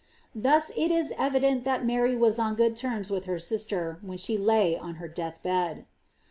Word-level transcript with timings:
Thus 0.33 0.71
it 0.75 0.89
is 0.89 1.13
evident 1.15 1.63
that 1.65 1.85
Mary 1.85 2.15
was 2.15 2.39
on 2.39 2.55
good 2.55 2.75
terms 2.75 3.11
with 3.11 3.25
her 3.25 3.37
sister, 3.37 3.99
when 4.01 4.17
she 4.17 4.35
laid 4.35 4.79
on 4.79 4.95
her 4.95 5.07
death 5.07 5.43
bed. 5.43 5.85